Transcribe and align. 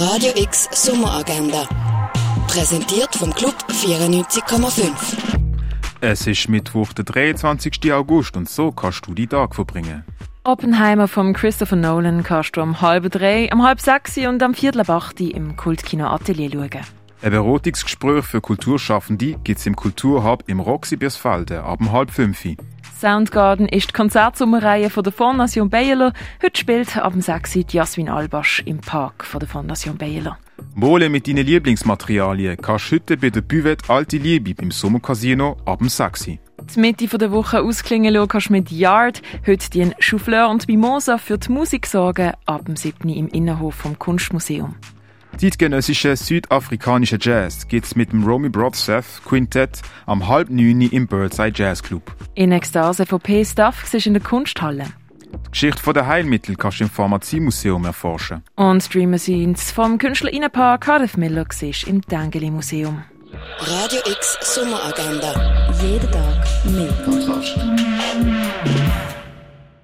Radio 0.00 0.32
X 0.34 0.68
Sommeragenda. 0.72 1.68
Präsentiert 2.48 3.14
vom 3.14 3.32
Club 3.32 3.54
94,5. 3.68 4.90
Es 6.00 6.26
ist 6.26 6.48
Mittwoch, 6.48 6.92
der 6.92 7.04
23. 7.04 7.92
August 7.92 8.36
und 8.36 8.48
so 8.48 8.72
kannst 8.72 9.06
du 9.06 9.14
die 9.14 9.28
Tag 9.28 9.54
verbringen. 9.54 10.02
Oppenheimer 10.42 11.06
von 11.06 11.32
Christopher 11.32 11.76
Nolan 11.76 12.24
kannst 12.24 12.56
du 12.56 12.62
um 12.62 12.80
halb 12.80 13.08
drei, 13.12 13.48
um 13.52 13.62
halb 13.62 13.80
sechs 13.80 14.18
und 14.18 14.42
am 14.42 14.54
viertel 14.54 14.80
ab 14.80 14.90
acht 14.90 15.20
im 15.20 15.54
Kultkino 15.54 16.08
Atelier 16.08 16.50
schauen. 16.50 16.84
Ein 17.22 17.30
Beratungsgespräch 17.30 18.24
für 18.24 18.40
Kulturschaffende 18.40 19.36
gibt 19.44 19.60
es 19.60 19.66
im 19.66 19.76
Kulturhub 19.76 20.42
im 20.48 20.58
Roxy 20.58 20.96
Birsfelden 20.96 21.58
ab 21.58 21.78
um 21.80 21.92
halb 21.92 22.10
fünf. 22.10 22.44
Soundgarden 23.04 23.68
ist 23.68 23.88
die 23.88 23.92
Konzertsummerreihe 23.92 24.88
von 24.88 25.04
der 25.04 25.12
Fondation 25.12 25.68
Baylor. 25.68 26.14
Heute 26.42 26.58
spielt 26.58 26.96
ab 26.96 27.12
dem 27.12 27.20
6. 27.20 27.58
Jasmin 27.70 28.08
Albasch 28.08 28.62
im 28.64 28.78
Park 28.78 29.26
von 29.26 29.40
der 29.40 29.48
Fondation 29.48 29.98
Baylor. 29.98 30.38
Mole 30.74 31.10
mit 31.10 31.28
deinen 31.28 31.44
Lieblingsmaterialien 31.44 32.56
kannst 32.56 32.90
du 32.90 32.94
heute 32.94 33.18
bei 33.18 33.28
der 33.28 33.42
Buvette 33.42 33.90
Alte 33.90 34.16
Liebe 34.16 34.54
beim 34.54 34.70
Sommercasino 34.70 35.58
ab 35.66 35.80
dem 35.80 35.90
6. 35.90 36.24
Die 36.28 36.80
Mitte 36.80 37.18
der 37.18 37.30
Woche 37.30 37.60
ausklingen 37.60 38.14
lassen 38.14 38.28
kannst 38.28 38.48
du 38.48 38.52
mit 38.52 38.70
Yard. 38.70 39.20
Heute 39.46 39.68
die 39.68 39.90
Chauffleur 39.98 40.48
und 40.48 40.66
Mimosa 40.66 41.18
für 41.18 41.36
die 41.36 41.52
Musik 41.52 41.86
sorgen 41.86 42.32
ab 42.46 42.64
dem 42.64 42.76
7. 42.76 43.06
im 43.10 43.28
Innenhof 43.28 43.74
vom 43.74 43.98
Kunstmuseum. 43.98 44.76
Zeitgenössische 45.36 46.16
südafrikanische 46.16 47.18
Jazz 47.20 47.66
gibt's 47.68 47.96
mit 47.96 48.12
dem 48.12 48.24
Romy 48.24 48.48
Brodseth 48.48 49.22
Quintett 49.26 49.82
am 50.06 50.28
halb 50.28 50.48
neun 50.48 50.80
im 50.80 51.06
Birdseye 51.06 51.52
Jazz 51.54 51.82
Club. 51.82 52.14
In 52.34 52.52
Ekstase 52.52 53.04
von 53.04 53.20
P-Stuff 53.20 53.92
ist 53.92 54.06
in 54.06 54.14
der 54.14 54.22
Kunsthalle. 54.22 54.86
Die 55.46 55.50
Geschichte 55.50 55.92
der 55.92 56.06
Heilmittel 56.06 56.56
kannst 56.56 56.80
du 56.80 56.84
im 56.84 56.90
Pharmaziemuseum 56.90 57.84
erforschen. 57.84 58.42
Und 58.54 58.82
Streamer 58.82 59.18
Scenes 59.18 59.70
vom 59.70 59.98
Künstlerinnenpaar 59.98 60.78
Cardiff 60.78 61.16
Miller 61.16 61.44
siehst 61.50 61.84
im 61.84 62.02
Tangeli 62.02 62.50
Museum. 62.50 63.02
Radio 63.58 64.00
X 64.06 64.38
Sommeragenda. 64.42 65.72
Jeden 65.82 66.10
Tag 66.10 66.46
mehr. 66.64 66.92
Kontrast. 67.04 68.43